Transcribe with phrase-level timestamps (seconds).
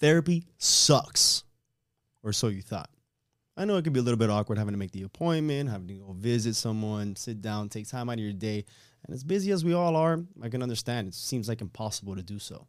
[0.00, 1.42] Therapy sucks,
[2.22, 2.90] or so you thought.
[3.56, 5.88] I know it can be a little bit awkward having to make the appointment, having
[5.88, 8.64] to go visit someone, sit down, take time out of your day.
[9.04, 12.22] And as busy as we all are, I can understand it seems like impossible to
[12.22, 12.68] do so.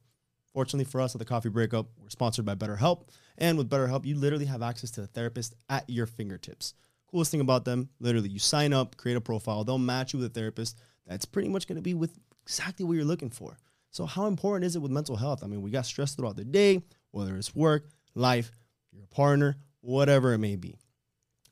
[0.51, 3.03] Fortunately for us at the Coffee Breakup, we're sponsored by BetterHelp.
[3.37, 6.73] And with BetterHelp, you literally have access to a therapist at your fingertips.
[7.11, 10.31] Coolest thing about them, literally, you sign up, create a profile, they'll match you with
[10.31, 13.57] a therapist that's pretty much gonna be with exactly what you're looking for.
[13.91, 15.43] So, how important is it with mental health?
[15.43, 18.51] I mean, we got stressed throughout the day, whether it's work, life,
[18.91, 20.77] your partner, whatever it may be.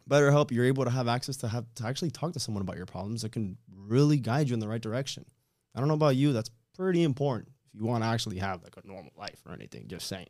[0.10, 2.86] BetterHelp, you're able to have access to have to actually talk to someone about your
[2.86, 5.26] problems that can really guide you in the right direction.
[5.76, 8.76] I don't know about you, that's pretty important if you want to actually have like
[8.82, 9.88] a normal life or anything.
[9.88, 10.30] Just saying.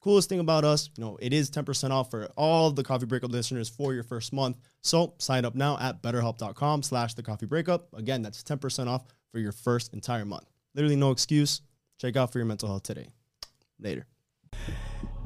[0.00, 3.30] Coolest thing about us, you know, it is 10% off for all the coffee breakup
[3.30, 4.58] listeners for your first month.
[4.82, 7.88] So sign up now at betterhelp.com slash the coffee breakup.
[7.94, 10.44] Again, that's 10% off for your first entire month.
[10.74, 11.62] Literally no excuse.
[11.98, 13.08] Check out for your mental health today.
[13.78, 14.06] Later.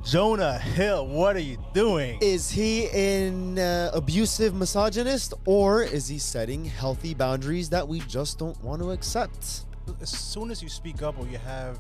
[0.04, 2.18] Jonah Hill, what are you doing?
[2.22, 8.38] Is he an uh, abusive misogynist or is he setting healthy boundaries that we just
[8.38, 9.64] don't want to accept?
[10.00, 11.78] As soon as you speak up or you have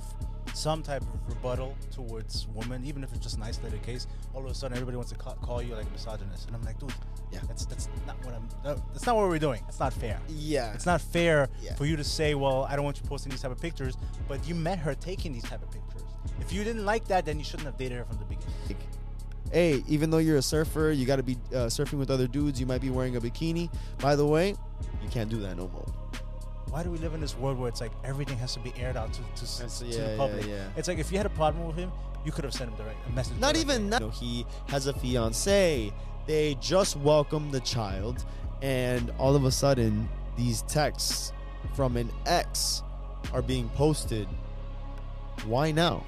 [0.52, 4.50] some type of rebuttal towards women, even if it's just an isolated case, all of
[4.50, 6.92] a sudden everybody wants to ca- call you like a misogynist, and I'm like, dude,
[7.30, 7.40] Yeah.
[7.46, 8.48] that's that's not what I'm.
[8.92, 9.62] That's not what we're doing.
[9.68, 10.18] It's not fair.
[10.28, 10.72] Yeah.
[10.72, 11.74] It's not fair Yeah.
[11.76, 14.46] for you to say, well, I don't want you posting these type of pictures, but
[14.48, 16.02] you met her taking these type of pictures.
[16.40, 18.48] If you didn't like that, then you shouldn't have dated her from the beginning.
[19.52, 22.60] Hey, even though you're a surfer, you got to be uh, surfing with other dudes.
[22.60, 23.70] You might be wearing a bikini.
[23.98, 24.54] By the way,
[25.02, 25.86] you can't do that no more.
[26.70, 28.96] Why do we live in this world where it's like everything has to be aired
[28.96, 30.46] out to, to, to yeah, the yeah, public?
[30.46, 30.68] yeah.
[30.76, 31.90] It's like if you had a problem with him,
[32.26, 33.38] you could have sent him direct a message.
[33.38, 33.74] Not directly.
[33.74, 34.00] even that.
[34.02, 35.92] You know, he has a fiance.
[36.26, 38.26] They just welcomed the child,
[38.60, 41.32] and all of a sudden, these texts
[41.74, 42.82] from an ex
[43.32, 44.28] are being posted.
[45.44, 46.04] Why now?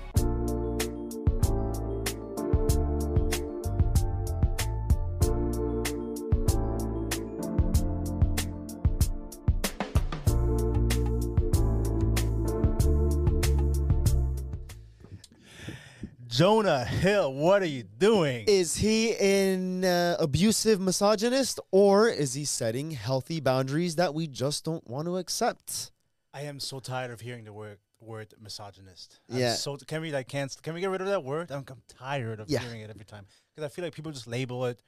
[16.41, 18.47] Jonah Hill, what are you doing?
[18.48, 24.64] Is he an uh, abusive misogynist or is he setting healthy boundaries that we just
[24.64, 25.91] don't want to accept?
[26.33, 29.20] I am so tired of hearing the word word misogynist.
[29.30, 29.55] I'm Yeah.
[29.55, 30.61] So can we like cancel?
[30.62, 31.50] Can we get rid of that word?
[31.50, 32.61] I'm, I'm tired of Yeah.
[32.61, 34.80] hearing it every time because I feel like people just label it.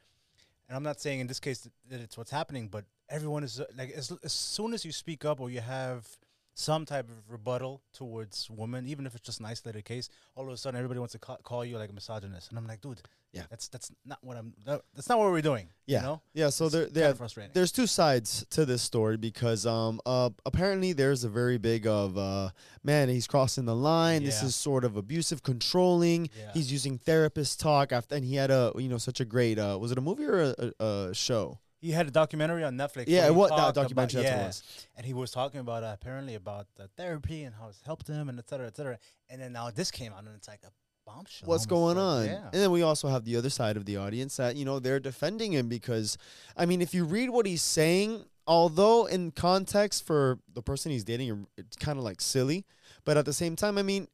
[0.69, 3.61] And I'm not saying in this case that, that it's what's happening, but everyone is
[3.61, 6.07] uh, like as, as soon as you speak up or you have
[6.55, 10.53] some type of rebuttal towards women, even if it's just an isolated case, all of
[10.53, 13.01] a sudden everybody wants to ca- call you like a misogynist, and I'm like, dude,
[13.33, 13.45] Yeah.
[13.49, 14.53] that's that's not what I'm.
[14.67, 15.69] That, that's not what we're doing.
[15.87, 16.01] Yeah.
[16.01, 16.23] you know?
[16.35, 17.53] Yeah, so It's there, there, frustrating.
[17.55, 22.19] there's two sides to this story because um uh apparently there's a very big of
[22.19, 22.51] uh
[22.85, 24.23] man he's crossing the line.
[24.25, 26.29] This is sort of abusive, controlling.
[26.39, 26.53] Yeah.
[26.53, 29.79] He's using therapist talk after, and he had a you know such a great uh
[29.81, 31.59] was it a movie or a, a, a show?
[31.83, 33.05] He had a documentary on Netflix.
[33.09, 34.63] Yeah, he what- that documentary, About, it yeah, was.
[34.97, 38.29] and he was talking about uh, apparently about the therapy and how it's helped him
[38.29, 38.99] and et cetera, et cetera.
[39.29, 40.71] And then now this came out and it's like a
[41.05, 41.49] bombshell.
[41.49, 42.27] What's going like- on?
[42.27, 42.45] Yeah.
[42.53, 45.01] And then we also have the other side of the audience that you know they're
[45.01, 46.17] defending him because,
[46.57, 51.03] I mean, if you read what he's saying, although in context for the person he's
[51.05, 52.65] dating, it's kind of like silly,
[53.05, 54.07] but at the same time, I mean,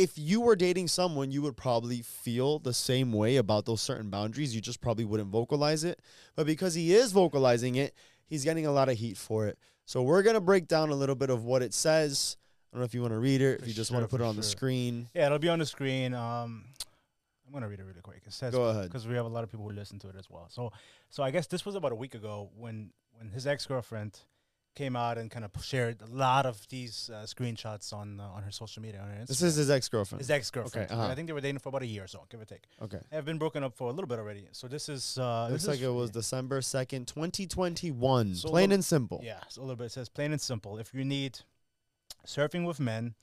[0.00, 4.08] if you were dating someone, you would probably feel the same way about those certain
[4.08, 4.54] boundaries.
[4.54, 6.00] You just probably wouldn't vocalize it.
[6.36, 7.94] But because he is vocalizing it,
[8.26, 9.58] he's getting a lot of heat for it.
[9.84, 12.38] So we're gonna break down a little bit of what it says.
[12.72, 14.20] I don't know if you want to read it, if you just want to put
[14.20, 15.08] it for on the screen.
[15.12, 16.14] Yeah, it'll be on the screen.
[16.14, 16.64] Um,
[17.46, 18.22] I'm gonna read it really quick.
[18.24, 18.84] It says Go ahead.
[18.84, 20.46] because we have a lot of people who listen to it as well.
[20.48, 20.72] So,
[21.10, 24.20] so I guess this was about a week ago when when his ex girlfriend
[24.74, 28.42] came out and kind of shared a lot of these uh, screenshots on uh, on
[28.42, 29.26] her social media on her Instagram.
[29.26, 30.20] This is his ex girlfriend.
[30.20, 30.90] his ex girlfriend.
[30.90, 31.10] Okay, uh-huh.
[31.10, 32.64] I think they were dating for about a year or so, give or take.
[32.80, 33.00] Okay.
[33.12, 34.48] Have been broken up for a little bit already.
[34.52, 38.34] So this is uh, Looks this like is- it was December 2nd, 2021.
[38.36, 39.20] So Plain look- and simple.
[39.22, 39.86] Yeah, so a little bit.
[39.86, 40.78] It says plain and simple.
[40.78, 41.40] If you need
[42.26, 43.14] surfing with men,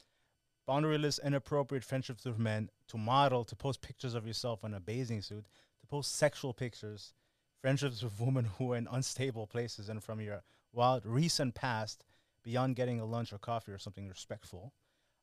[0.67, 5.21] boundaryless, inappropriate friendships with men, to model, to post pictures of yourself in a bathing
[5.21, 5.45] suit,
[5.79, 7.13] to post sexual pictures,
[7.61, 12.03] friendships with women who are in unstable places, and from your wild recent past,
[12.43, 14.73] beyond getting a lunch or coffee or something respectful,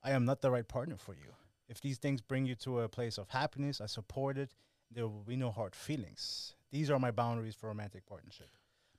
[0.02, 1.34] I am not the right partner for you.
[1.68, 4.54] If these things bring you to a place of happiness, I support it.
[4.90, 6.54] There will be no hard feelings.
[6.70, 8.48] These are my boundaries for romantic partnership.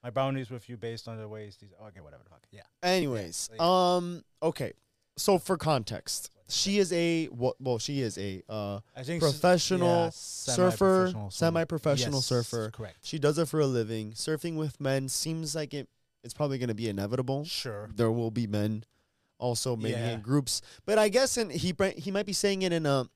[0.04, 1.72] My boundaries with you based on the ways these.
[1.88, 2.44] Okay, whatever the fuck.
[2.52, 2.62] Yeah.
[2.84, 3.96] Anyways, Yeah.
[3.96, 4.74] um, okay.
[5.18, 7.56] So for context, she is a what?
[7.60, 12.72] Well, she is a uh, I think Professional yeah, surfer, semi-professional, semi-professional yes, surfer.
[12.72, 12.98] Correct.
[13.02, 14.12] She does it for a living.
[14.12, 15.88] Surfing with men seems like it.
[16.26, 17.46] It's probably going to be inevitable.
[17.46, 17.90] Sure.
[17.96, 18.84] There will be men,
[19.38, 20.14] also maybe Yeah.
[20.16, 20.62] in groups.
[20.86, 23.08] But I guess in he he might be saying it in a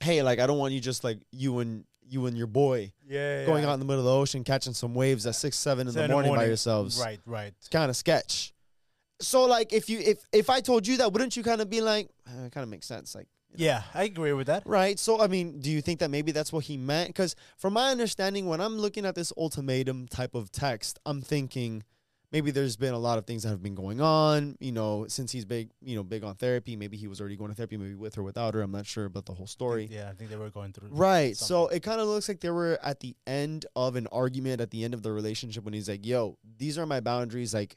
[0.00, 3.44] hey, like I don't want you just like you and you and your boy Yeah,
[3.44, 5.92] going out in the middle of the ocean catching some waves at six, seven in
[5.92, 6.98] Seven the morning, by yourselves.
[6.98, 7.52] Right, right.
[7.58, 8.54] It's kind of sketch.
[9.20, 11.82] So like if you if if I told you that, wouldn't you kind of be
[11.82, 13.26] like, eh, it kind of makes sense, like.
[13.50, 13.64] you know?
[13.72, 14.62] Yeah, I agree with that.
[14.64, 14.98] Right.
[14.98, 17.08] So, I mean, do you think that maybe that's what he meant?
[17.10, 21.82] Because, from my understanding, when I'm looking at this ultimatum type of text, I'm thinking
[22.32, 24.56] maybe there's been a lot of things that have been going on.
[24.60, 26.76] You know, since he's big, you know, big on therapy.
[26.76, 28.62] Maybe he was already going to therapy, maybe with or without her.
[28.62, 29.88] I'm not sure about the whole story.
[29.90, 30.88] Yeah, I think they were going through.
[30.90, 31.36] Right.
[31.36, 34.70] So it kind of looks like they were at the end of an argument, at
[34.70, 37.54] the end of the relationship, when he's like, "Yo, these are my boundaries.
[37.54, 37.76] Like,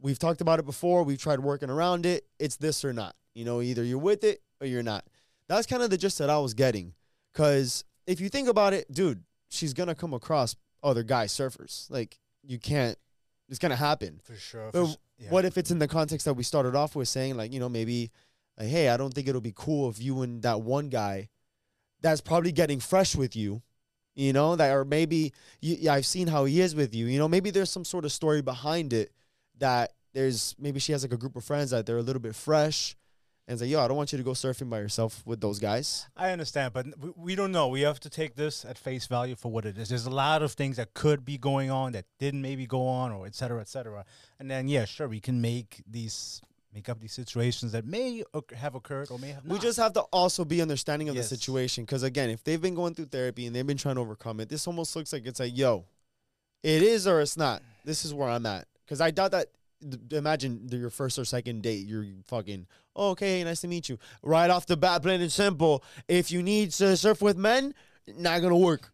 [0.00, 1.02] we've talked about it before.
[1.02, 2.26] We've tried working around it.
[2.38, 3.14] It's this or not.
[3.34, 5.04] You know, either you're with it or you're not."
[5.48, 6.94] That's kind of the gist that I was getting.
[7.32, 11.90] Because if you think about it, dude, she's gonna come across other guy surfers.
[11.90, 12.98] Like, you can't.
[13.48, 14.20] It's gonna happen.
[14.24, 14.70] for sure.
[14.72, 15.30] But for s- yeah.
[15.30, 17.68] What if it's in the context that we started off with saying, like, you know,
[17.70, 18.10] maybe,
[18.58, 21.28] like, hey, I don't think it'll be cool if you and that one guy
[22.02, 23.62] that's probably getting fresh with you,
[24.14, 27.18] you know, that, or maybe you, yeah, I've seen how he is with you, you
[27.18, 29.10] know, maybe there's some sort of story behind it
[29.58, 32.34] that there's maybe she has like a group of friends that they're a little bit
[32.34, 32.94] fresh
[33.48, 35.58] and it's like, yo, I don't want you to go surfing by yourself with those
[35.60, 36.06] guys.
[36.16, 37.68] I understand, but we, we don't know.
[37.68, 39.88] We have to take this at face value for what it is.
[39.88, 43.12] There's a lot of things that could be going on that didn't maybe go on,
[43.12, 44.04] or et cetera, et cetera.
[44.40, 46.40] And then, yeah, sure, we can make these
[46.74, 48.22] make up these situations that may
[48.54, 49.52] have occurred or may have not.
[49.54, 51.30] We just have to also be understanding of Yes.
[51.30, 54.02] the situation because again, if they've been going through therapy and they've been trying to
[54.02, 55.86] overcome it, this almost looks like it's like, yo,
[56.62, 57.62] it is or it's not.
[57.86, 59.46] This is where I'm at because I doubt that.
[60.10, 62.66] Imagine your first or second date, you're fucking
[62.96, 63.98] oh, okay, nice to meet you.
[64.22, 65.84] Right off the bat, plain and simple.
[66.08, 67.74] If you need to surf with men,
[68.18, 68.92] not gonna work.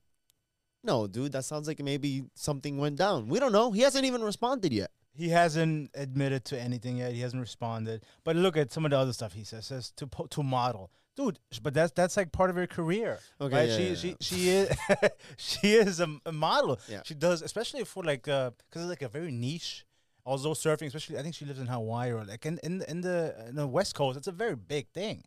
[0.85, 3.29] No, dude, that sounds like maybe something went down.
[3.29, 3.71] We don't know.
[3.71, 4.91] He hasn't even responded yet.
[5.15, 7.13] He hasn't admitted to anything yet.
[7.13, 8.03] He hasn't responded.
[8.25, 9.67] But look at some of the other stuff he says.
[9.67, 11.39] Says to po- to model, dude.
[11.63, 13.19] But that's that's like part of her career.
[13.41, 13.69] Okay, right?
[13.69, 14.15] yeah, she yeah, she yeah.
[14.21, 16.81] she is she is a, a model.
[16.89, 17.03] Yeah.
[17.05, 19.85] She does, especially for like uh, because it's like a very niche.
[20.25, 23.35] Although surfing, especially, I think she lives in Hawaii or like in in, in the
[23.49, 24.17] in the West Coast.
[24.17, 25.25] It's a very big thing,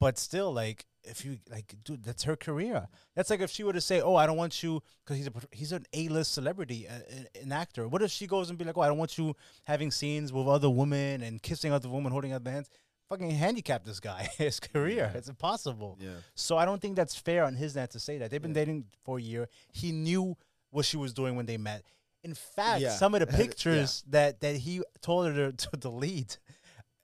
[0.00, 2.88] but still, like if you like, dude, that's her career.
[3.14, 5.32] That's like if she were to say, "Oh, I don't want you," because he's a
[5.52, 7.86] he's an A list celebrity, uh, an, an actor.
[7.88, 9.34] What if she goes and be like, "Oh, I don't want you
[9.64, 12.68] having scenes with other women and kissing other women, holding other hands."
[13.08, 15.12] Fucking handicap this guy, his career.
[15.14, 15.98] It's impossible.
[16.00, 16.12] Yeah.
[16.34, 18.30] So I don't think that's fair on his net to say that.
[18.30, 18.62] They've been Yeah.
[18.64, 19.48] dating for a year.
[19.70, 20.34] He knew
[20.70, 21.82] what she was doing when they met.
[22.24, 22.90] In fact, Yeah.
[22.96, 23.36] some of the Yeah.
[23.36, 26.38] pictures that that he told her to, to delete,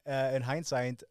[0.07, 1.03] uh, in hindsight,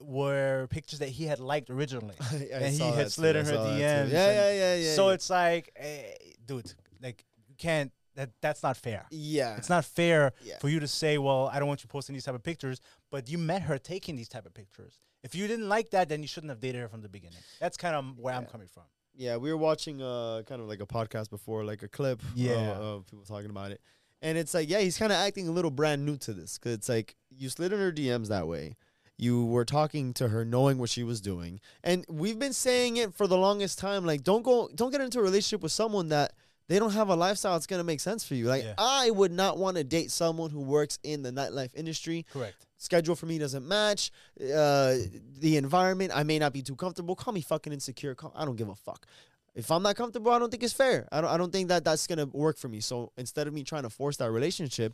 [0.00, 2.14] were pictures that he had liked originally.
[2.52, 3.52] and he had slid in her.
[3.52, 3.78] DMs.
[3.78, 4.94] Yeah, yeah, yeah, yeah.
[4.94, 5.14] So yeah.
[5.14, 6.12] it's like, eh,
[6.44, 7.92] dude, like you can't.
[8.14, 9.04] That that's not fair.
[9.10, 9.56] yeah.
[9.58, 10.58] It's not fair Yeah.
[10.58, 12.80] for you to say, "Well, I don't want you posting these type of pictures,"
[13.10, 15.00] but you met her taking these type of pictures.
[15.22, 17.40] If you didn't like that, then you shouldn't have dated her from the beginning.
[17.60, 18.84] That's kind of where I'm coming from.
[19.16, 22.28] Yeah, we were watching uh kind of like a podcast before, like a clip uh,
[22.34, 22.70] Yeah.
[22.76, 23.80] of people talking about it.
[24.22, 26.72] And it's like, yeah, he's kind of acting a little brand new to this cuz
[26.74, 28.76] it's like you slid in her DMs that way.
[29.18, 31.60] You were talking to her knowing what she was doing.
[31.82, 35.18] And we've been saying it for the longest time like don't go don't get into
[35.20, 36.32] a relationship with someone that
[36.68, 38.46] they don't have a lifestyle that's going to make sense for you.
[38.46, 38.74] Like Yeah.
[38.78, 42.56] I would not want to date someone who works in the nightlife industry Correct.
[42.76, 44.10] schedule for me doesn't match
[44.54, 44.94] uh
[45.38, 48.56] the environment i may not be too comfortable call me fucking insecure call, i don't
[48.56, 49.06] give a fuck
[49.54, 51.84] if i'm not comfortable i don't think it's fair i don't, I don't think that
[51.84, 54.92] that's gonna work for me so instead of me trying to force that relationship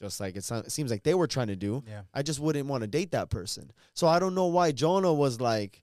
[0.00, 2.02] just like it, sound, it seems like they were trying to do Yeah.
[2.14, 5.40] i just wouldn't want to date that person so i don't know why jonah was
[5.40, 5.82] like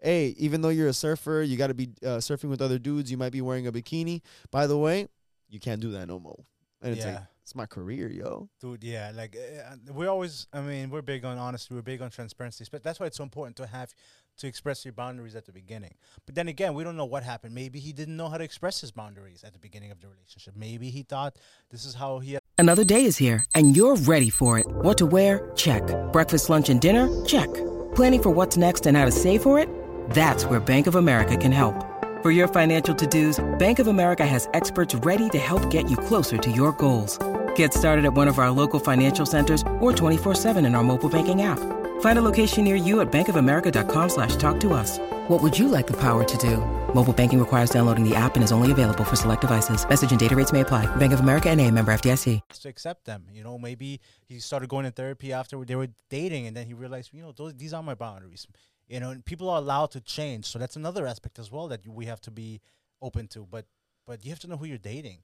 [0.00, 3.10] hey even though you're a surfer you got to be uh, surfing with other dudes
[3.10, 5.08] you might be wearing a bikini by the way
[5.48, 6.44] you can't do that no more
[6.82, 10.90] and it's like it's my career yo Dude, yeah, like uh, we always, I mean,
[10.90, 13.68] we're big on honesty, we're big on transparency, but that's why it's so important to
[13.68, 13.94] have
[14.38, 15.94] to express your boundaries at the beginning.
[16.26, 17.54] But then again, we don't know what happened.
[17.54, 20.54] Maybe he didn't know how to express his boundaries at the beginning of the relationship.
[20.56, 21.36] Maybe he thought
[21.70, 22.36] this is how he.
[22.58, 24.66] Another day is here, and you're ready for it.
[24.66, 25.52] What to wear?
[25.54, 25.84] Check.
[26.12, 27.06] Breakfast, lunch, and dinner?
[27.24, 27.52] Check.
[27.94, 29.68] Planning for what's next and how to save for it?
[30.10, 31.74] That's where Bank of America can help.
[32.22, 35.96] For your financial to dos, Bank of America has experts ready to help get you
[35.96, 37.18] closer to your goals.
[37.54, 41.42] Get started at one of our local financial centers or 24-7 in our mobile banking
[41.42, 41.58] app.
[42.00, 44.98] Find a location near you at bankofamerica.com slash talk to us.
[45.28, 46.58] What would you like the power to do?
[46.94, 49.86] Mobile banking requires downloading the app and is only available for select devices.
[49.88, 50.86] Message and data rates may apply.
[50.96, 52.40] Bank of America and a member FDIC.
[52.60, 53.26] to accept them.
[53.32, 56.74] You know, maybe he started going to therapy after they were dating, and then he
[56.74, 58.46] realized, you know, those these are my boundaries
[58.88, 60.46] you know, and people are allowed to change.
[60.46, 62.60] So that's another aspect as well that we have to be
[63.02, 63.46] open to.
[63.50, 63.66] But
[64.06, 65.18] but you have to know who you're dating.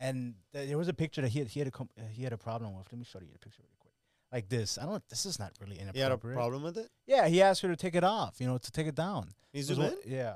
[0.00, 2.22] And th- there was a picture that he had, he had a com- uh, he
[2.22, 2.86] had a problem with.
[2.92, 3.92] Let me show you the picture really quick.
[4.32, 4.78] Like this.
[4.78, 5.02] I don't.
[5.08, 5.96] This is not really inappropriate.
[5.96, 6.88] He had a problem with it.
[7.06, 8.40] Yeah, he asked her to take it off.
[8.40, 9.30] You know, to take it down.
[9.52, 9.94] He's just man.
[10.06, 10.34] Yeah.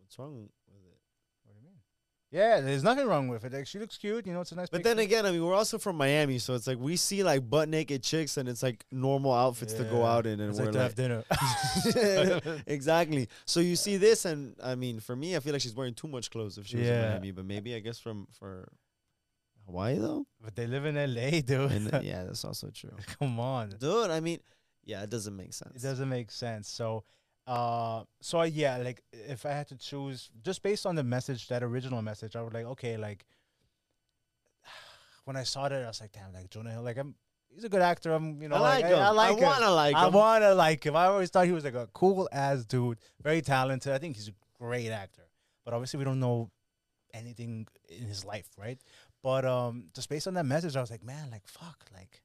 [0.00, 0.48] What's wrong?
[2.30, 3.52] Yeah, there's nothing wrong with it.
[3.54, 4.26] Like, she looks cute.
[4.26, 4.68] You know, it's a nice.
[4.68, 4.94] But picture.
[4.94, 7.70] then again, I mean, we're also from Miami, so it's like we see like butt
[7.70, 10.72] naked chicks, and it's like normal outfits to go out in, and It's we're like
[10.74, 12.62] to like, have dinner.
[12.66, 13.28] exactly.
[13.46, 16.08] So you see this, and I mean, for me, I feel like she's wearing too
[16.08, 17.30] much clothes if she was in Miami.
[17.30, 18.68] But maybe I guess from for
[19.64, 21.72] Hawaii though, but they live in LA, dude.
[21.72, 23.70] and yeah, that's also true, Come on.
[23.78, 24.10] dude.
[24.10, 24.40] I mean,
[24.84, 25.82] yeah, it doesn't make sense.
[25.82, 26.68] It doesn't make sense.
[26.68, 27.04] So,
[27.48, 31.62] uh, so yeah, like if I had to choose, just based on the message, that
[31.62, 33.24] original message, I would like, okay, like
[35.24, 37.14] when I saw that, I was like, damn, like Jonah Hill, like I'm,
[37.48, 38.12] he's a good actor.
[38.12, 38.98] I'm, you know, I like I, him.
[38.98, 39.96] I like I wanna like him.
[39.96, 40.94] I wanna like him.
[40.94, 43.94] I always thought he was like a cool ass dude, very talented.
[43.94, 45.24] I think he's a great actor,
[45.64, 46.50] but obviously we don't know
[47.14, 48.78] anything in his life, right?
[49.22, 52.20] But um, just based on that message, I was like, man, like fuck, like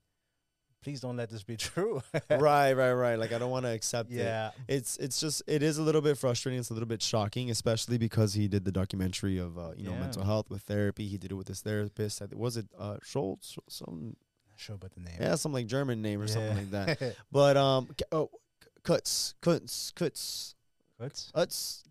[0.84, 2.02] please don't let this be true.
[2.30, 3.16] right, right, right.
[3.18, 4.18] Like I don't want to accept it.
[4.18, 4.52] yeah.
[4.68, 6.60] It's it's just it is a little bit frustrating.
[6.60, 9.92] It's a little bit shocking, especially because he did the documentary of uh, you know
[9.94, 10.00] Yeah.
[10.00, 11.08] mental health with therapy.
[11.08, 12.22] He did it with his therapist.
[12.22, 13.58] I Was it uh, Schultz?
[13.70, 14.16] Some
[14.52, 15.18] Not sure about the name.
[15.20, 17.16] yeah, some like German name or something like that.
[17.32, 18.30] But um, oh,
[18.62, 20.56] K- Kutz, Kutz, Kutz,
[20.98, 21.84] What's Utz,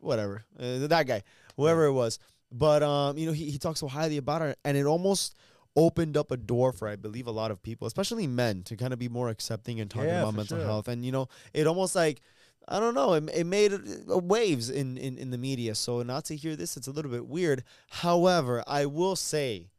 [0.00, 0.44] whatever.
[0.58, 1.22] Uh, that guy,
[1.56, 2.18] whoever it was.
[2.50, 5.34] But um, you know, he he talks so highly about it, and it almost
[5.76, 8.92] opened up a door for I believe a lot of people, especially men, to kind
[8.92, 10.66] of be more accepting and talking Yeah, about mental sure.
[10.66, 10.88] health.
[10.88, 12.20] And you know, it almost like
[12.68, 15.74] I don't know, it, it made uh, waves in, in in the media.
[15.74, 17.64] So not to hear this, it's a little bit weird.
[17.90, 19.70] However, I will say,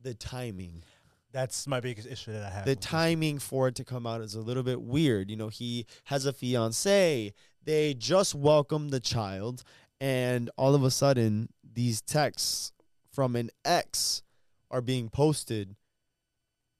[0.00, 0.82] the timing
[1.32, 2.64] That's my biggest issue that I have.
[2.64, 5.30] the timing for it to come out is a little bit weird.
[5.30, 7.32] You know, he has a fiance.
[7.64, 9.62] They just welcomed the child,
[10.00, 12.72] and all of a sudden, these texts
[13.12, 14.22] from an ex
[14.72, 15.76] are being posted.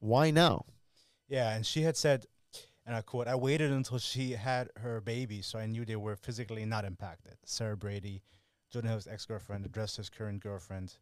[0.00, 0.64] Why now?
[1.28, 2.26] Yeah, and she had said,
[2.84, 6.16] and I quote, I waited until she had her baby so I knew they were
[6.16, 7.36] physically not impacted.
[7.44, 8.22] Sarah Brady,
[8.72, 10.96] Jonah Hill's ex girlfriend, addressed his current girlfriend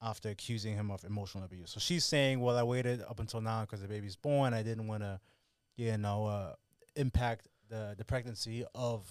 [0.00, 1.70] after accusing him of emotional abuse.
[1.70, 4.54] So she's saying, Well, I waited up until now because the baby's born.
[4.54, 5.20] I didn't want to,
[5.76, 6.52] you know, uh,
[6.96, 9.10] impact the, the pregnancy of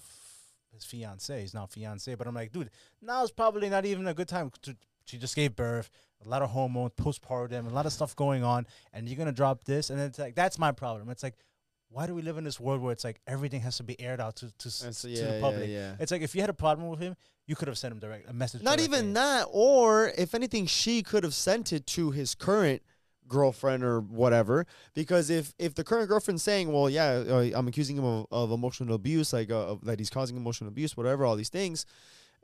[0.72, 1.40] his fiance.
[1.40, 2.14] He's not fiance.
[2.14, 2.70] But I'm like, dude,
[3.00, 4.50] now is probably not even a good time.
[4.62, 4.76] To,
[5.08, 5.90] she just gave birth,
[6.24, 9.64] a lot of hormones, postpartum, a lot of stuff going on, and you're gonna drop
[9.64, 11.08] this, and then it's like that's my problem.
[11.10, 11.34] It's like,
[11.90, 14.20] why do we live in this world where it's like everything has to be aired
[14.20, 15.68] out to to, so, to yeah, the yeah, public?
[15.70, 15.94] yeah.
[15.98, 18.28] It's like if you had a problem with him, you could have sent him direct
[18.28, 18.62] a message.
[18.62, 18.98] Not directly.
[18.98, 22.82] even that, or if anything, she could have sent it to his current
[23.28, 24.66] girlfriend or whatever.
[24.94, 28.50] Because if if the current girlfriend's saying, "Well, yeah, uh, I'm accusing him of, of
[28.50, 31.86] emotional abuse, like uh, of, that he's causing emotional abuse, whatever, all these things,"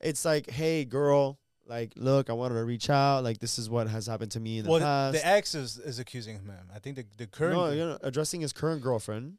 [0.01, 3.25] it's like, "Hey, girl." Like, look, I wanted to reach out.
[3.25, 5.15] Like, this is what has happened to me in the past.
[5.15, 6.51] the ex is, is accusing him.
[6.75, 7.55] I think the the current.
[7.55, 9.39] no, you know, addressing his current girlfriend.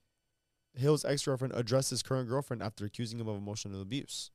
[0.73, 4.31] Hill's ex girlfriend addressed his current girlfriend after accusing him of emotional abuse.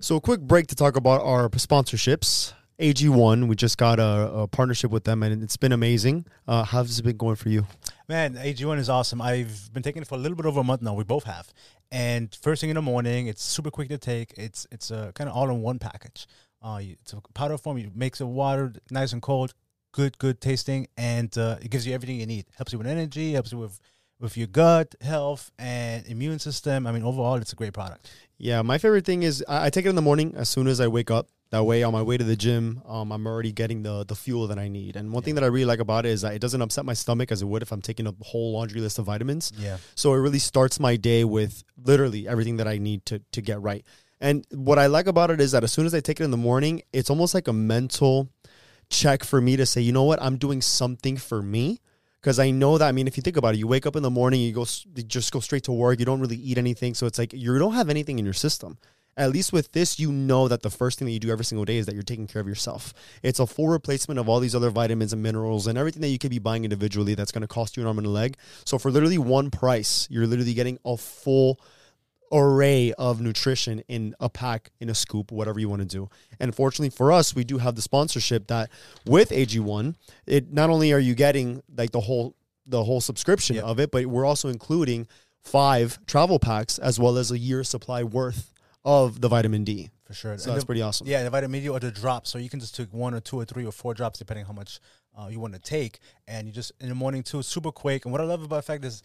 [0.00, 2.52] So, a quick break to talk about our sponsorships.
[2.78, 6.26] AG1, we just got a, a partnership with them and it's been amazing.
[6.46, 7.66] Uh, how's it been going for you?
[8.06, 9.22] Man, AG1 is awesome.
[9.22, 10.92] I've been taking it for a little bit over a month now.
[10.92, 11.50] We both have.
[11.90, 14.34] And first thing in the morning, it's super quick to take.
[14.36, 16.26] It's it's a kind of all in one package.
[16.62, 17.78] Uh, you, it's a powder form.
[17.78, 19.54] You mix the water nice and cold,
[19.92, 22.46] good good tasting, and uh, it gives you everything you need.
[22.56, 23.80] Helps you with energy, helps you with
[24.18, 26.86] with your gut health and immune system.
[26.86, 28.10] I mean, overall, it's a great product.
[28.38, 30.80] Yeah, my favorite thing is I, I take it in the morning as soon as
[30.80, 31.28] I wake up.
[31.50, 34.48] That way, on my way to the gym, um, I'm already getting the the fuel
[34.48, 34.96] that I need.
[34.96, 36.92] And one thing that I really like about it is that it doesn't upset my
[36.94, 39.52] stomach as it would if I'm taking a whole laundry list of vitamins.
[39.56, 43.40] Yeah, So it really starts my day with literally everything that I need to to
[43.40, 43.86] get right.
[44.20, 46.30] And what I like about it is that as soon as I take it in
[46.30, 48.30] the morning, it's almost like a mental
[48.88, 51.80] check for me to say, you know what, I'm doing something for me.
[52.20, 54.02] Because I know that, I mean, if you think about it, you wake up in
[54.02, 56.94] the morning, you go, you just go straight to work, you don't really eat anything.
[56.94, 58.78] So it's like you don't have anything in your system.
[59.18, 61.64] At least with this, you know that the first thing that you do every single
[61.64, 62.92] day is that you're taking care of yourself.
[63.22, 66.18] It's a full replacement of all these other vitamins and minerals and everything that you
[66.18, 68.36] could be buying individually that's going to cost you an arm and a leg.
[68.64, 71.60] So for literally one price, you're literally getting a full
[72.32, 76.08] array of nutrition in a pack, in a scoop, whatever you want to do.
[76.40, 78.70] And fortunately for us, we do have the sponsorship that
[79.06, 79.94] with AG1,
[80.26, 82.34] it not only are you getting like the whole
[82.68, 83.64] the whole subscription Yep.
[83.64, 85.06] of it, but we're also including
[85.44, 88.52] five travel packs as well as a year's supply worth
[88.84, 89.90] of the vitamin D.
[90.04, 90.36] for sure.
[90.38, 91.06] So And that's the- pretty awesome.
[91.06, 92.30] Yeah, the vitamin D or the drops.
[92.30, 94.52] So you can just take one or two or three or four drops, depending how
[94.52, 94.80] much
[95.18, 95.98] uh, you want to take.
[96.28, 98.04] And you just in the morning too, super quick.
[98.04, 99.02] And what I love about the fact is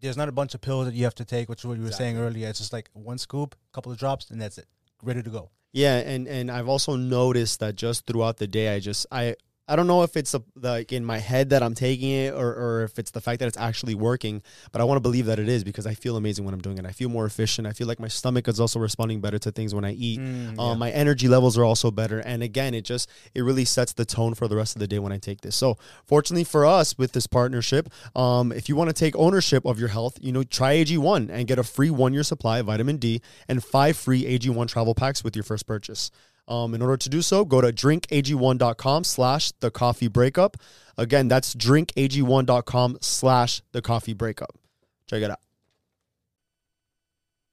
[0.00, 1.84] there's not a bunch of pills that you have to take, which is what you
[1.84, 2.48] were saying earlier.
[2.48, 4.66] It's just like one scoop, a couple of drops, and that's it.
[5.02, 5.50] Ready to go.
[5.72, 9.36] Yeah, and and I've also noticed that just throughout the day, I just I
[9.68, 12.48] I don't know if it's a, like in my head that I'm taking it or,
[12.54, 15.38] or if it's the fact that it's actually working, but I want to believe that
[15.38, 16.84] it is because I feel amazing when I'm doing it.
[16.86, 17.68] I feel more efficient.
[17.68, 20.18] I feel like my stomach is also responding better to things when I eat.
[20.18, 20.78] Mm, Um.
[20.80, 22.18] My energy levels are also better.
[22.18, 24.98] And again, it just, it really sets the tone for the rest of the day
[24.98, 25.54] when I take this.
[25.54, 29.78] So fortunately for us with this partnership, um, if you want to take ownership of
[29.78, 32.96] your health, you know, try AG1 and get a free one year supply of vitamin
[32.96, 36.10] D and five free AG1 travel packs with your first purchase.
[36.50, 40.56] Um, in order to do so, go to drinkag1.com slash the coffee breakup.
[40.98, 44.58] Again, that's drinkag1.com slash the coffee breakup.
[45.06, 45.38] Check it out.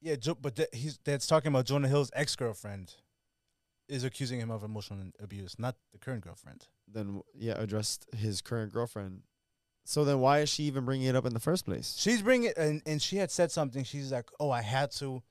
[0.01, 2.95] Yeah, jo- but th- he's that's talking about Jonah Hill's ex girlfriend
[3.87, 6.67] is accusing him of emotional abuse, not the current girlfriend.
[6.91, 9.21] Then, yeah, addressed his current girlfriend.
[9.85, 11.95] So then why is she even bringing it up in the first place?
[11.97, 13.83] She's bringing and and she had said something.
[13.83, 15.21] She's like, "Oh, I had to."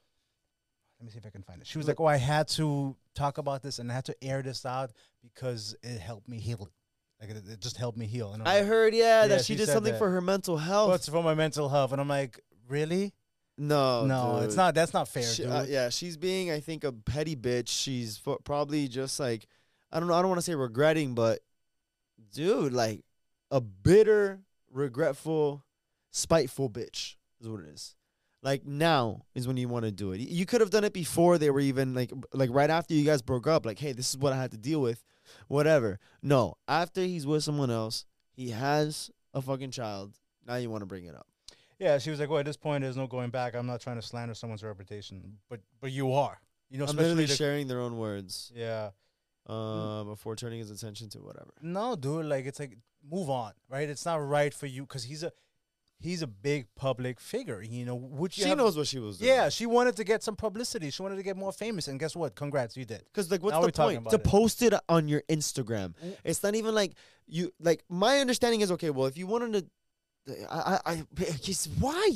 [0.99, 1.67] Let me see if I can find it.
[1.67, 4.43] She was like, "Oh, I had to talk about this and I had to air
[4.43, 6.71] this out because it helped me heal.
[7.21, 9.55] Like it, it just helped me heal." And I'm I like, heard, yeah, that she,
[9.57, 9.99] did said something that.
[9.99, 10.91] for her mental health.
[10.91, 13.13] "Oh, it's for my mental health," and I'm like, "Really?
[13.59, 14.75] no, no, it's not.
[14.75, 17.69] That's not fair, She- dude." uh, yeah, she's being, I think, a petty bitch.
[17.69, 19.47] She's fo- probably just like,
[19.93, 20.15] I don't know.
[20.15, 21.41] I don't want to say regretting, but
[22.33, 23.03] dude, like
[23.51, 25.63] a bitter, regretful,
[26.11, 27.95] spiteful bitch is what it is.
[28.43, 30.21] Like now is when you want to do it.
[30.21, 33.23] You could have done it before they were even like like right after you guys
[33.23, 33.67] broke up.
[33.67, 35.05] Like, hey, this is what I had to deal with,
[35.49, 35.99] whatever.
[36.23, 40.15] No, after he's with someone else, he has a fucking child.
[40.47, 41.27] Now you want to bring it up.
[41.79, 43.55] Yeah, she was like, "Well, at this point, there's no going back.
[43.55, 46.41] I'm not trying to slander someone's reputation, but but you are.
[46.71, 48.91] You know, I'm literally the, sharing their own words yeah.
[49.47, 51.53] uh, before turning his attention to whatever.
[51.63, 52.77] No, dude, like it's like
[53.09, 53.89] move on, right?
[53.89, 55.33] It's not right for you because he's a
[56.01, 57.63] he's a big public figure.
[57.63, 59.29] You know, would She have- knows what she was doing.
[59.31, 60.91] Yeah, she wanted to get some publicity.
[60.91, 62.35] She wanted to get more famous, and guess what?
[62.35, 63.05] Congrats, you did.
[63.07, 64.25] Because like, what's Now the we're point about to it.
[64.25, 65.95] post it on your Instagram?
[66.05, 66.17] Mm.
[66.25, 66.93] It's not even like
[67.27, 67.83] you like.
[67.89, 68.91] My understanding is okay.
[68.91, 69.69] Well, if you wanted
[70.29, 71.03] to, I, I, I
[71.41, 72.11] just why?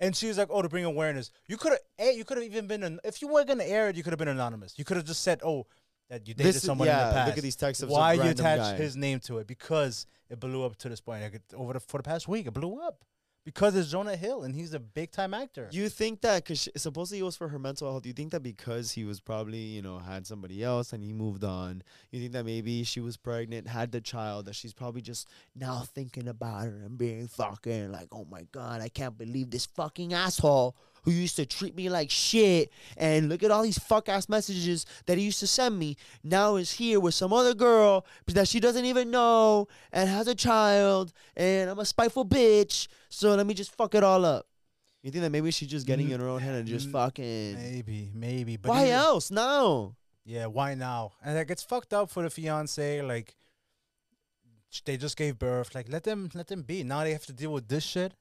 [0.00, 1.30] And she was like, "Oh, to bring awareness.
[1.46, 3.96] You could have, you could have even been, an, if you were gonna air it,
[3.96, 4.74] you could have been anonymous.
[4.76, 5.66] You could have just said, oh,
[6.10, 7.98] that you dated This is- someone in yeah, the look at these texts of some
[8.00, 8.74] Why you attach guy.
[8.76, 9.46] his name to it?
[9.46, 11.22] Because it blew up to this point.
[11.22, 13.04] Like over the for the past week, it blew up
[13.44, 15.68] because it's Jonah Hill, and he's a big time actor.
[15.72, 18.06] You think that because supposedly it was for her mental health?
[18.06, 21.44] You think that because he was probably you know had somebody else and he moved
[21.44, 21.82] on?
[22.10, 25.80] You think that maybe she was pregnant, had the child, that she's probably just now
[25.80, 30.14] thinking about her and being fucking like, oh my god, I can't believe this fucking
[30.14, 34.28] asshole who used to treat me like shit and look at all these fuck ass
[34.28, 38.46] messages that he used to send me now is here with some other girl that
[38.48, 43.46] she doesn't even know and has a child and I'm a spiteful bitch so let
[43.46, 44.46] me just fuck it all up.
[45.02, 46.92] You think that maybe she's just getting Mm, in her own head and just mm,
[46.92, 49.32] fucking maybe, maybe, but why else?
[49.32, 49.96] No.
[50.24, 51.14] Yeah, why now?
[51.24, 53.02] And like it's fucked up for the fiance.
[53.02, 53.34] Like
[54.84, 55.74] they just gave birth.
[55.74, 56.84] Like let them let them be.
[56.84, 58.14] Now they have to deal with this shit.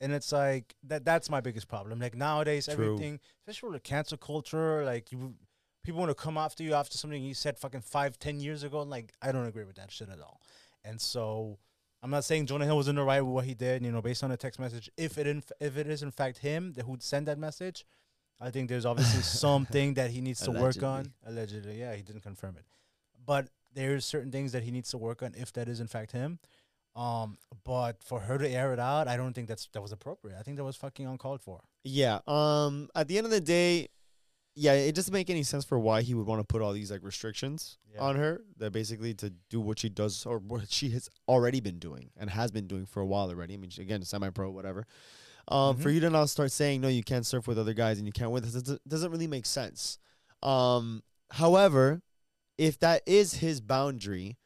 [0.00, 1.04] And it's like that.
[1.04, 2.00] That's my biggest problem.
[2.00, 2.94] Like nowadays, True.
[2.94, 5.34] everything, especially with the cancel culture, like you,
[5.84, 8.82] people want to come after you after something you said fucking five, ten years ago.
[8.82, 10.40] Like I don't agree with that shit at all.
[10.84, 11.58] And so,
[12.02, 13.84] I'm not saying Jonah Hill was in the right with what he did.
[13.84, 16.38] You know, based on the text message, if it in, if it is in fact
[16.38, 17.84] him that who'd send that message,
[18.40, 21.12] I think there's obviously something that he needs to work on.
[21.26, 22.64] Allegedly, yeah, he didn't confirm it,
[23.26, 26.12] but there's certain things that he needs to work on if that is in fact
[26.12, 26.38] him.
[26.96, 30.36] Um, but for her to air it out, I don't think that's that was appropriate.
[30.38, 31.60] I think that was fucking uncalled for.
[31.84, 32.18] Yeah.
[32.26, 32.88] Um.
[32.94, 33.88] At the end of the day,
[34.56, 36.90] yeah, it doesn't make any sense for why he would want to put all these
[36.90, 38.00] like restrictions Yeah.
[38.00, 38.42] on her.
[38.58, 42.28] That basically to do what she does or what she has already been doing and
[42.30, 43.54] has been doing for a while already.
[43.54, 44.86] I mean, she, again, semi-pro, whatever.
[45.48, 45.94] Um, for Mhm.
[45.94, 48.30] you to now start saying no, you can't surf with other guys and you can't
[48.32, 49.98] with us, doesn't, doesn't really make sense.
[50.42, 51.02] Um.
[51.30, 52.02] However,
[52.58, 54.36] if that is his boundary,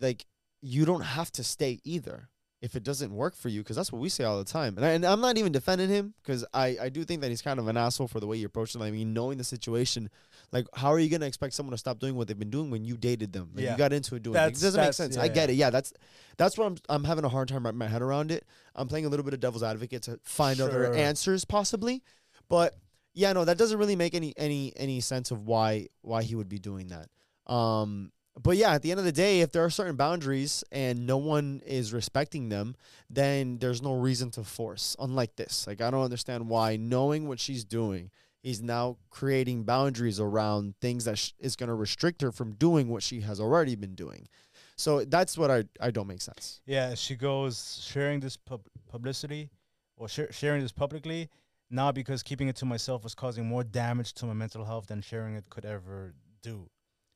[0.00, 0.24] like
[0.60, 2.28] you don't have to stay either
[2.62, 4.76] if it doesn't work for you because that's what we say all the time.
[4.76, 7.42] And, I, and i'm not even defending him because I, I do think that he's
[7.42, 10.08] kind of an asshole for the way he approached it i mean knowing the situation
[10.52, 12.70] like how are you going to expect someone to stop doing what they've been doing
[12.70, 13.50] when you dated them?
[13.54, 13.72] Like Yeah.
[13.72, 14.38] you got into it doing it.
[14.38, 15.16] Like, it doesn't make sense.
[15.16, 15.54] Yeah, i get yeah.
[15.54, 15.56] it.
[15.58, 15.92] Yeah that's
[16.36, 18.46] that's what i'm i'm having a hard time wrapping my head around it.
[18.74, 22.02] I'm playing a little bit of devil's advocate to find other answers possibly.
[22.48, 22.76] But
[23.14, 26.48] yeah no that doesn't really make any any any sense of why why he would
[26.48, 27.52] be doing that.
[27.52, 31.06] Um but yeah, at the end of the day, if there are certain boundaries and
[31.06, 32.76] no one is respecting them,
[33.08, 34.94] then there's no reason to force.
[34.98, 38.10] Unlike this, like I don't understand why, knowing what she's doing,
[38.42, 42.88] he's now creating boundaries around things that sh- is going to restrict her from doing
[42.88, 44.28] what she has already been doing.
[44.76, 46.60] So that's what I I don't make sense.
[46.66, 49.48] Yeah, she goes sharing this pub- publicity
[49.96, 51.30] or sh- sharing this publicly
[51.70, 55.00] now because keeping it to myself was causing more damage to my mental health than
[55.00, 56.68] sharing it could ever do.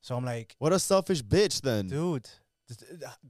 [0.02, 1.86] So I'm like, What a selfish bitch then.
[1.88, 2.28] dude,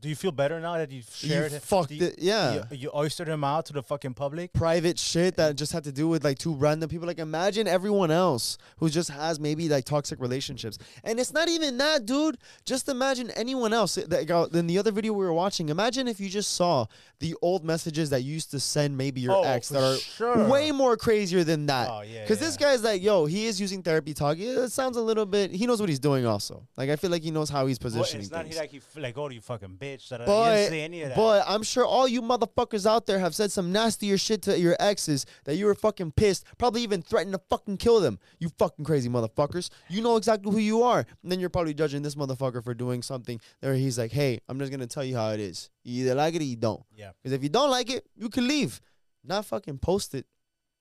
[0.00, 1.62] Do you feel better now that you've shared you it?
[1.62, 2.16] fucked it.
[2.18, 2.64] Yeah.
[2.70, 4.52] You, you oystered him out to the fucking public.
[4.52, 7.06] private shit that just had to do with like two random people.
[7.06, 11.78] Like imagine everyone else who just has maybe like toxic relationships, and it's not even
[11.78, 12.38] that, dude.
[12.64, 13.94] Just imagine anyone else.
[13.96, 16.86] That got, in the other video we were watching, imagine if you just saw
[17.18, 20.48] the old messages that you used to send maybe your Oh, ex that are sure.
[20.48, 21.88] way more crazier than that.
[21.90, 24.38] Oh, yeah, Because this guy's like, yo, he is using therapy talk.
[24.38, 25.50] Yeah, It sounds a little bit.
[25.50, 26.24] He knows what he's doing.
[26.26, 28.20] Also, like I feel like he knows how he's positioning.
[28.20, 28.54] Well, it's not things.
[28.54, 31.08] he like f- like oh you fucking bitch that I But, didn't say any of
[31.10, 31.16] that.
[31.16, 34.76] but I'm sure all you motherfuckers out there have said some nastier shit to your
[34.80, 38.18] exes that you were fucking pissed, probably even threatened to fucking kill them.
[38.38, 39.70] You fucking crazy motherfuckers.
[39.88, 41.00] You know exactly who you are.
[41.22, 44.58] And then you're probably judging this motherfucker for doing something where he's like, hey, I'm
[44.58, 45.70] just gonna tell you how it is.
[45.84, 46.82] You either like it or you don't.
[46.96, 48.80] yeah, Because if you don't like it, you can leave.
[49.24, 50.26] Not fucking post it,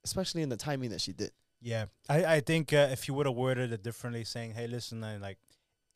[0.05, 1.31] especially in the timing that she did.
[1.61, 1.85] yeah.
[2.07, 5.17] I I think uh, if you would have worded it differently, saying hey listen, I
[5.17, 5.37] like.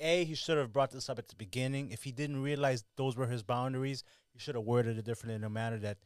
[0.03, 1.89] A, he should have brought this up at the beginning.
[1.91, 5.43] If he didn't realize those were his boundaries, he should have worded it differently in
[5.43, 5.97] a manner that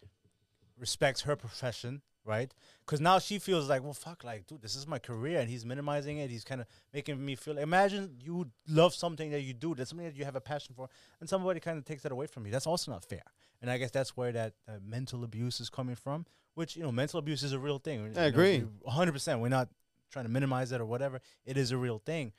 [0.80, 2.54] respects her profession, right?
[2.86, 5.66] Because now she feels like, well, fuck, like, dude, this is my career, and he's
[5.66, 6.30] minimizing it.
[6.30, 7.58] He's kind of making me feel.
[7.58, 10.88] Imagine you love something that you do, that's something that you have a passion for,
[11.20, 12.52] and somebody kind of takes that away from you.
[12.52, 13.24] That's also not fair.
[13.62, 16.26] And I guess that's where that uh, mental abuse is coming from.
[16.54, 18.14] Which you know, mental abuse is a real thing.
[18.18, 18.60] I agree.
[18.82, 19.42] One hundred percent.
[19.42, 19.70] We're not
[20.12, 21.22] trying to minimize it or whatever.
[21.46, 22.34] It is a real thing.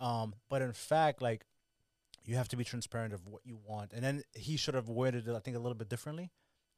[0.00, 1.44] Um, but in fact, like
[2.24, 3.92] you have to be transparent of what you want.
[3.92, 6.30] And then he should have worded it, I think, a little bit differently.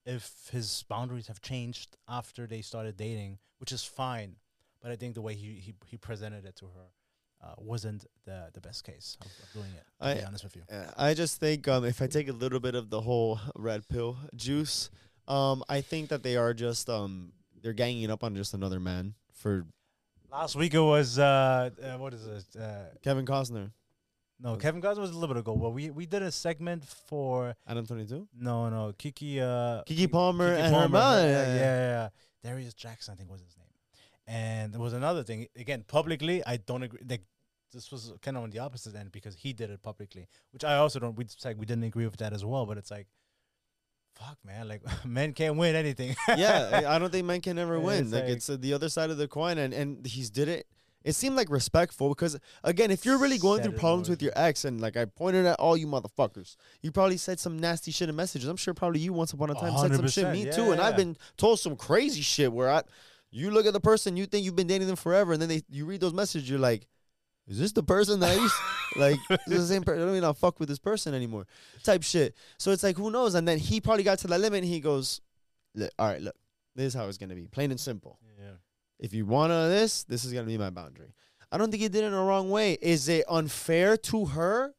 [0.04, 4.36] If his boundaries have changed after they started dating, which is fine,
[4.82, 6.86] but I think the way he he, he presented it to her
[7.42, 9.84] uh, wasn't the the best case of, of doing it.
[10.00, 12.32] To I- be honest with you, Uh, I just think um, if I take a
[12.32, 14.90] little bit of the whole red pill juice,
[15.26, 19.14] um, I think that they are just um, they're ganging up on just another man
[19.32, 19.66] for
[20.30, 22.60] last week it was uh, uh what is it?
[22.60, 23.70] Uh, Kevin Costner,
[24.40, 27.54] no, Kevin Costner was a little bit ago, but we we did a segment for
[27.66, 31.46] Adam Twenty Two, no no Keke uh Keke Palmer, Keke and her Palmer, Yeah, yeah,
[31.46, 31.54] yeah.
[31.54, 32.08] yeah, yeah.
[32.42, 33.66] Darius Jackson, I think was his name.
[34.26, 35.46] And there was another thing.
[35.56, 37.00] Again, publicly, I don't agree.
[37.08, 37.22] Like,
[37.72, 40.76] this was kind of on the opposite end because he did it publicly, which I
[40.76, 41.16] also don't.
[41.16, 42.66] We like we didn't agree with that as well.
[42.66, 43.06] But it's like,
[44.18, 44.68] fuck, man.
[44.68, 46.16] Like, men can't win anything.
[46.36, 48.10] yeah, I don't think men can ever It's win.
[48.10, 50.66] Like, like- it's uh, the other side of the coin, and and he's did it.
[51.04, 54.64] It seemed like respectful because again, if you're really going through problems with your ex,
[54.64, 58.16] and like I pointed at all you motherfuckers, you probably said some nasty shit in
[58.16, 58.48] messages.
[58.48, 60.32] I'm sure probably you once upon a time said some shit.
[60.32, 62.82] Me yeah, too, and I've been told some crazy shit where I,
[63.30, 65.62] you look at the person, you think you've been dating them forever, and then they
[65.70, 66.88] you read those messages, you're like,
[67.48, 68.54] is this the person that I used?
[68.96, 70.02] like, is the same person?
[70.02, 71.46] I don't even not fuck with this person anymore.
[71.82, 72.34] Type shit.
[72.58, 73.34] So it's like, who knows?
[73.34, 75.20] And then he probably got to that limit, and he goes,
[75.98, 76.34] all right, look,
[76.74, 78.54] this is how it's gonna be, plain and simple yeah.
[78.98, 81.14] if you want to this, this is gonna be my boundary.
[81.50, 82.76] I don't think he did it in a wrong way.
[82.80, 84.74] Is it unfair to her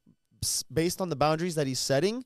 [0.71, 2.25] based on the boundaries that he's setting?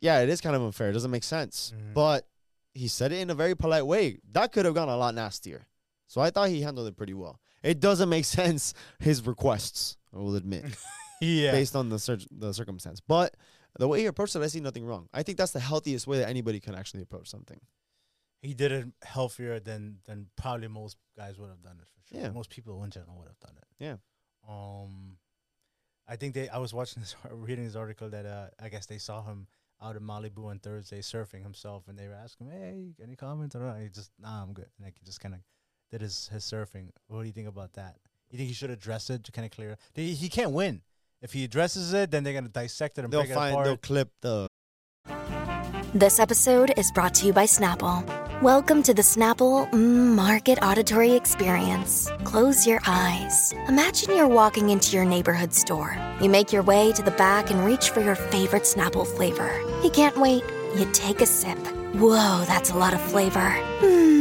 [0.00, 0.90] Yeah, it is kind of unfair.
[0.90, 1.72] It doesn't make sense.
[1.74, 1.94] Mhm.
[1.94, 2.26] But
[2.74, 4.18] he said it in a very polite way.
[4.32, 5.66] That could have gone a lot nastier.
[6.08, 7.40] So I thought he handled it pretty well.
[7.62, 9.96] It doesn't make sense his requests.
[10.14, 10.64] I will admit,
[11.20, 11.52] Yeah.
[11.52, 13.00] based on the cir- the circumstance.
[13.00, 13.34] But
[13.78, 15.08] the way he approached it, I see nothing wrong.
[15.14, 17.60] I think that's the healthiest way that anybody can actually approach something.
[18.42, 22.20] he did it healthier than than probably most guys would have done it for sure.
[22.20, 22.30] Yeah.
[22.30, 23.68] Most people in general would have done it.
[23.78, 23.96] Yeah.
[24.48, 25.16] Um,
[26.08, 26.48] I think they.
[26.48, 29.46] I was watching this, reading this article that uh, I guess they saw him
[29.80, 33.54] out in Malibu on Thursday surfing himself, and they were asking him, "Hey, any comments?"
[33.54, 35.40] Or he just, "Nah, I'm good." And like he just kind of
[35.92, 36.88] did his his surfing.
[37.08, 37.96] What do you think about that?
[38.30, 39.76] You think he should address it to kind of clear?
[39.92, 40.80] He, he can't win.
[41.20, 43.66] If he addresses it, then they're gonna dissect it and They'll break it find apart.
[43.66, 44.46] they'll clip the
[45.92, 48.02] This episode is brought to you by Snapple.
[48.40, 52.10] Welcome to the Snapple mm, Market Auditory Experience.
[52.24, 53.52] Close your eyes.
[53.68, 55.94] Imagine you're walking into your neighborhood store.
[56.22, 59.52] You make your way to the back and reach for your favorite Snapple flavor.
[59.84, 60.42] You can't wait.
[60.74, 61.58] You take a sip.
[61.94, 63.50] Whoa, that's a lot of flavor.
[63.80, 64.11] Hmm,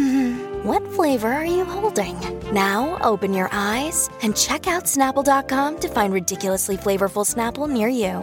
[0.63, 2.17] what flavor are you holding?
[2.53, 8.17] Now open your eyes and check out Snapple.com to find ridiculously flavorful Snapple near you.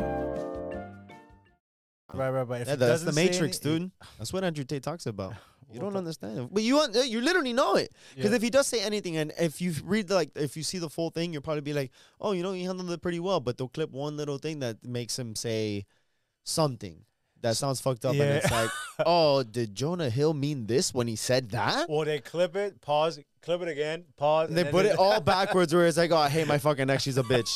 [2.15, 2.61] right, right, right.
[2.63, 3.91] If Yeah, he that's the doesn't say Matrix, any- dude.
[4.19, 5.35] That's what Andrew Tate talks about.
[5.71, 8.37] You What don't the- understand, but you un- you literally know it because Yeah.
[8.37, 10.89] if he does say anything, and if you read the, like, if you see the
[10.89, 11.91] full thing, you'll probably be like,
[12.23, 13.39] oh, you know, he handled it pretty well.
[13.39, 15.85] But they'll clip one little thing that makes him say
[16.43, 17.05] something
[17.43, 18.71] that sounds fucked up, and it's like,
[19.07, 21.87] oh, did Jonah Hill mean this when he said that?
[21.89, 24.49] Or they clip it, pause, clip it again, pause.
[24.49, 27.03] And they put it all backwards where it's like, oh, I hate my fucking ex.
[27.03, 27.51] She's a bitch.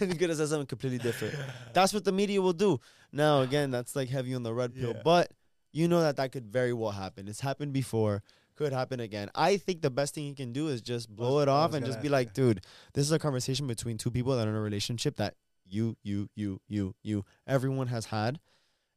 [0.00, 1.34] and he could have said something completely different.
[1.72, 2.80] That's what the media will do.
[3.12, 4.92] Now, again, that's like heavy on the red pill.
[4.94, 5.02] Yeah.
[5.04, 5.30] But
[5.72, 7.28] you know that that could very well happen.
[7.28, 8.22] It's happened before.
[8.56, 9.30] Could happen again.
[9.34, 11.84] I think the best thing you can do is just blow was- it off and
[11.84, 12.62] just be like, dude,
[12.94, 15.34] this is a conversation between two people that are in a relationship that
[15.68, 17.24] you, you, you, you, you.
[17.46, 18.40] Everyone has had,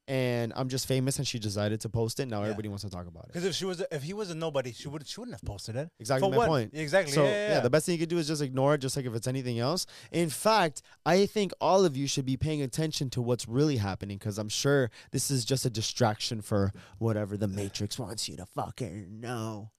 [0.10, 2.28] and I'm just famous, and she decided to post it.
[2.28, 3.28] Now everybody wants to talk about it.
[3.28, 5.76] Because if she was, if he was a nobody, she would, she wouldn't have posted
[5.76, 5.91] it.
[6.00, 6.48] Exactly For my what?
[6.48, 6.72] point.
[6.74, 7.13] Exactly.
[7.13, 7.60] So yeah, yeah, yeah.
[7.60, 9.60] the best thing you could do is just ignore it, just like if it's anything
[9.60, 9.86] else.
[10.12, 14.17] In fact, I think all of you should be paying attention to what's really happening
[14.17, 18.48] because I'm sure this is just a distraction for whatever the Matrix wants you to
[18.48, 19.69] fucking know.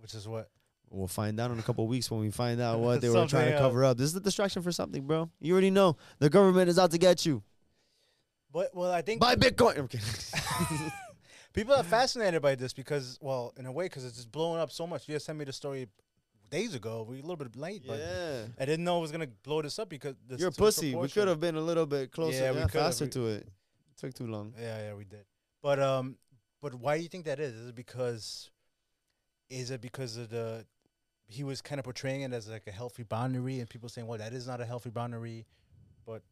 [0.00, 0.50] Which is what.
[0.90, 3.52] We'll find out in a couple weeks when we find out what they were trying
[3.52, 3.96] to cover up.
[3.96, 5.30] This is a distraction for something, bro.
[5.40, 7.42] You already know the government is out to get you.
[8.52, 9.78] But well, I think Buy Bitcoin.
[9.78, 10.92] I'm kidding.
[11.52, 14.70] people are fascinated by this because, well, in a way, because it's just blowing up
[14.70, 15.08] so much.
[15.08, 15.88] You just sent me the story
[16.50, 17.04] days ago.
[17.08, 18.44] We were a little bit late, but yeah.
[18.58, 20.94] I didn't know it was gonna blow this up because this You're a pussy.
[20.94, 22.82] We could have been a little bit closer, Yeah, we yeah, could've.
[22.82, 23.48] faster We- to it.
[23.98, 24.54] Took too long.
[24.58, 25.24] Yeah, yeah, we did.
[25.60, 26.16] But um,
[26.62, 27.52] but why do you think that is?
[27.54, 28.50] Is it because,
[29.50, 30.64] is it because of the,
[31.26, 34.18] he was kind of portraying it as like a healthy boundary, and people saying, well,
[34.18, 35.46] that is not a healthy boundary,
[36.06, 36.22] but,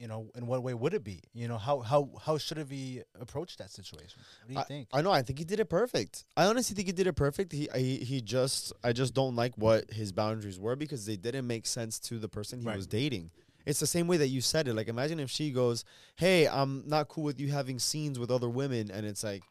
[0.00, 1.20] you know, in what way would it be?
[1.34, 4.18] You know, how how how should have he approached that situation?
[4.40, 4.88] What do you think?
[4.92, 5.12] I know.
[5.12, 6.24] I think he did it perfect.
[6.36, 7.52] I honestly think he did it perfect.
[7.52, 11.46] He, he he just I just don't like what his boundaries were because they didn't
[11.46, 12.76] make sense to the person he Right.
[12.76, 13.30] was dating.
[13.66, 14.74] It's the same way that you said it.
[14.74, 15.84] Like imagine if she goes,
[16.16, 19.42] "Hey, I'm not cool with you having scenes with other women," and it's like,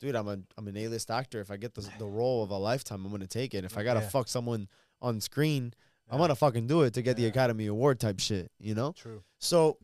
[0.00, 1.40] dude, I'm a I'm an A-list actor.
[1.40, 3.64] If I get the the role of a lifetime, I'm gonna take it.
[3.64, 4.08] If I gotta Yeah.
[4.08, 4.68] fuck someone
[5.00, 5.74] on screen,
[6.10, 8.50] I'm gonna fucking do it to get the Academy Award type shit.
[8.58, 8.92] You know?
[8.92, 9.22] True.
[9.38, 9.78] So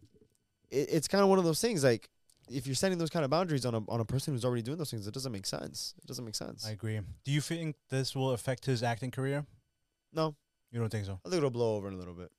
[0.70, 2.08] it, it's kind of one of those things like
[2.50, 4.78] if you're setting those kind of boundaries on a on a person who's already doing
[4.78, 5.94] those things, it doesn't make sense.
[5.98, 6.66] It doesn't make sense.
[6.66, 7.00] I agree.
[7.24, 9.44] Do you think this will affect his acting career?
[10.12, 10.34] no,
[10.72, 11.20] You don't think so?
[11.24, 12.30] I think it'll blow over in a little bit.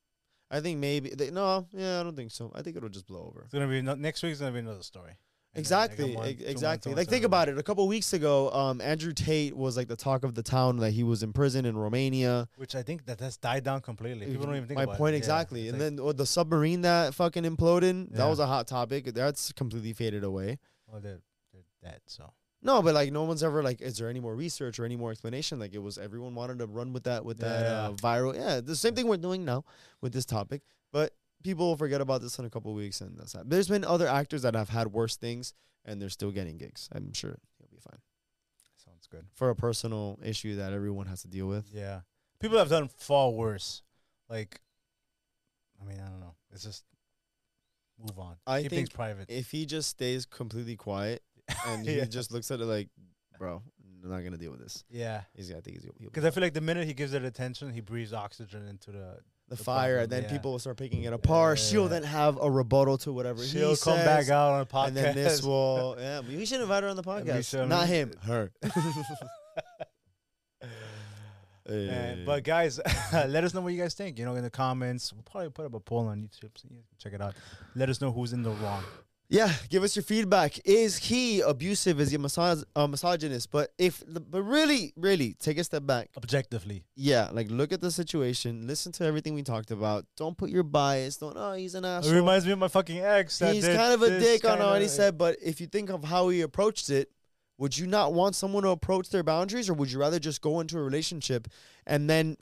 [0.50, 2.50] I think maybe they, no, yeah, I don't think so.
[2.54, 3.42] I think it'll just blow over.
[3.42, 5.12] It's gonna be no, next week's gonna be another story.
[5.52, 6.94] And like, a Exactly, month, ex- two months, exactly.
[6.94, 7.58] Like think about it.
[7.58, 10.76] A couple weeks ago, um, Andrew Tate was like the talk of the town.
[10.76, 12.48] That he was in prison in Romania.
[12.56, 14.26] Which I think that that's died down completely.
[14.26, 15.18] People don't even think My about point it.
[15.18, 15.62] Yeah, exactly.
[15.62, 18.14] it's and like, then oh, the submarine that fucking imploded.
[18.14, 19.06] That was a hot topic.
[19.06, 20.58] That's completely faded away.
[20.86, 21.18] well, they're,
[21.52, 22.00] they're dead.
[22.06, 22.32] So
[22.62, 25.10] No, but like no one's ever like, is there any more research or any more
[25.10, 25.58] explanation?
[25.58, 28.36] Like it was everyone wanted to run with that with that uh, viral.
[28.36, 29.64] Yeah, the same thing we're doing now
[30.00, 30.62] with this topic.
[30.92, 33.48] But people will forget about this in a couple weeks, and that's that.
[33.48, 36.88] There's been other actors that have had worse things, and they're still getting gigs.
[36.92, 37.98] I'm sure he'll be fine
[38.84, 39.26] sounds good.
[39.34, 41.66] for a personal issue that everyone has to deal with.
[41.72, 42.00] Yeah,
[42.40, 43.82] people have done far worse.
[44.28, 44.60] Like,
[45.80, 46.34] I mean, I don't know.
[46.52, 46.84] It's just
[47.98, 48.36] move on.
[48.46, 49.26] I Keep things think private.
[49.30, 51.22] If he just stays completely quiet
[51.66, 52.02] and Yeah.
[52.02, 52.88] he just looks at it like,
[53.38, 53.62] bro,
[54.04, 54.84] I'm not gonna deal with this.
[54.88, 57.72] yeah, He's I think he's because I feel like the minute he gives it attention,
[57.72, 59.18] he breathes oxygen into the.
[59.50, 60.30] The, the fire, problem, and then yeah.
[60.30, 61.58] people will start picking it apart.
[61.58, 61.64] Yeah.
[61.64, 64.86] She'll then have a rebuttal to whatever She'll he come back out on a podcast.
[64.86, 67.68] And then this will, yeah, we should invite her on the podcast.
[67.68, 68.50] Not him, her.
[71.68, 72.40] Man, but eh.
[72.40, 72.80] guys,
[73.12, 74.18] let us know what you guys think.
[74.18, 75.12] You know, in the comments.
[75.12, 77.34] We'll probably put up a poll on YouTube, so you can check it out.
[77.76, 78.82] Let us know who's in the wrong.
[79.32, 80.58] Yeah, give us your feedback.
[80.66, 82.00] Is he abusive?
[82.00, 83.50] Is he a misog- uh, misogynist?
[83.52, 86.10] But if, but really, really, take a step back.
[86.16, 90.04] Objectively, Yeah, like look at the situation, listen to everything we talked about.
[90.16, 91.16] Don't put your bias.
[91.16, 91.36] Don't.
[91.36, 92.12] Oh, he's an asshole.
[92.12, 93.38] it reminds me of my fucking ex.
[93.38, 96.02] that He's kind of a dick on what he said, but if you think of
[96.02, 97.08] how he approached it,
[97.56, 100.58] would you not want someone to approach their boundaries, or would you rather just go
[100.58, 101.46] into a relationship
[101.86, 102.36] and then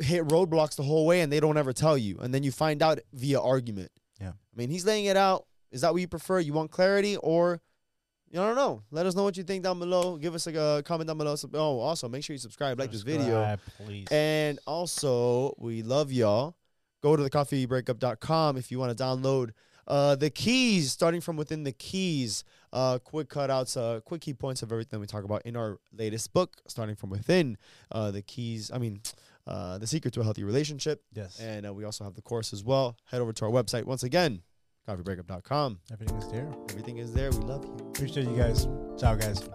[0.00, 2.82] hit roadblocks the whole way and they don't ever tell you, and then you find
[2.82, 3.92] out via argument?
[4.20, 4.30] Yeah.
[4.30, 5.46] I mean, he's laying it out.
[5.72, 6.38] Is that what you prefer?
[6.38, 7.60] You want clarity, or
[8.32, 8.82] I don't know.
[8.90, 10.16] Let us know what you think down below.
[10.16, 11.34] Give us like a comment down below.
[11.54, 13.56] Oh, also make sure you subscribe, like this video.
[13.84, 14.06] Please.
[14.10, 16.56] And also, we love y'all.
[17.02, 19.50] Go to thecoffeebreakup.com if you want to download
[19.86, 24.62] uh, the keys, starting from within the keys, uh, quick cutouts, uh, quick key points
[24.62, 27.58] of everything we talk about in our latest book, starting from within
[27.90, 28.70] uh, the keys.
[28.72, 29.00] I mean,
[29.46, 31.02] uh, the secret to a healthy relationship.
[31.12, 32.96] yes, And uh, we also have the course as well.
[33.10, 34.42] Head over to our website once again,
[34.88, 35.78] coffeebreakup.com.
[35.92, 36.48] everything is there.
[36.70, 37.30] Everything is there.
[37.30, 37.86] We love you.
[37.88, 38.66] Appreciate you guys.
[38.98, 39.48] Ciao, guys.